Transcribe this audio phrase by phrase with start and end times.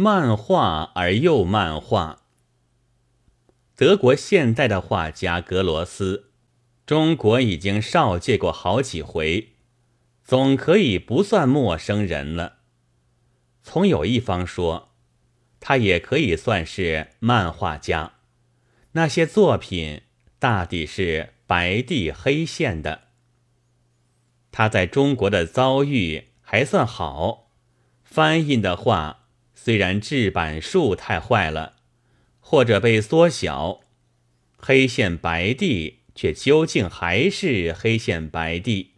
[0.00, 2.22] 漫画而又漫画。
[3.74, 6.30] 德国现代的画家格罗斯，
[6.86, 9.54] 中国已经少见过好几回，
[10.22, 12.58] 总可以不算陌生人了。
[13.64, 14.90] 从有一方说，
[15.58, 18.12] 他也可以算是漫画家。
[18.92, 20.02] 那些作品
[20.38, 23.08] 大抵是白地黑线的。
[24.52, 27.50] 他在中国的遭遇还算好，
[28.04, 29.17] 翻译的话
[29.60, 31.74] 虽然制版数太坏了。
[32.50, 33.80] 或者被缩小，
[34.56, 38.94] 黑线白地却究竟还是黑线白地。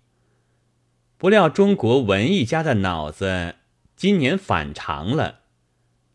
[1.17, 3.57] 不料中国文艺家的脑子
[3.97, 5.41] 今年反常了，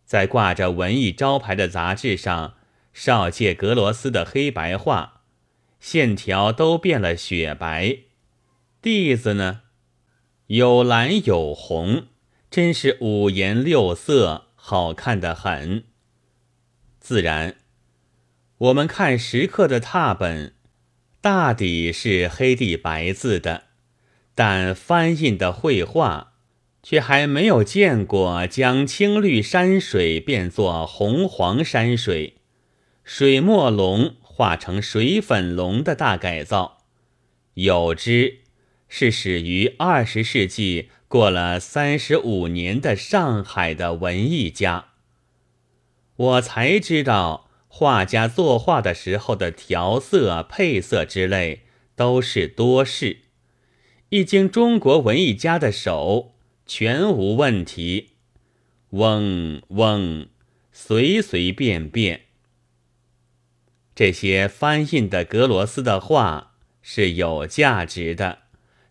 [0.05, 2.53] 在挂着文艺招牌的杂志上，
[2.93, 5.23] 少借格罗斯的黑白画，
[5.81, 7.97] 线条都变了雪白，
[8.81, 9.63] 地子呢
[10.47, 12.07] 有蓝有红，
[12.55, 15.83] 真是五颜六色，好看的很。
[17.01, 17.57] 自然，
[18.57, 20.53] 我们看石刻的拓本，
[21.19, 23.63] 大抵是黑地白字的，
[24.33, 26.35] 但翻印的绘画，
[26.81, 32.37] 却还没有见过将青绿山水变作红黄山水，
[33.03, 36.85] 水墨龙画成水粉龙的大改造。
[37.55, 38.43] 有之，
[38.87, 44.89] 是始于二十世纪过了三十五年的上海的文艺家。
[46.15, 51.63] 我才知道，画家作画的时候的调色、配色之类
[51.95, 53.17] 都是多事，
[54.09, 58.11] 一经中国文艺家的手，全无问题。
[58.91, 60.27] 嗡嗡，
[60.71, 62.21] 随随便便。
[63.93, 68.43] 这些翻印的格罗斯的画是有价值的，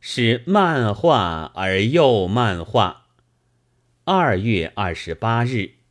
[0.07, 3.07] 是漫画而又漫画。
[4.05, 5.84] 二月二十八日。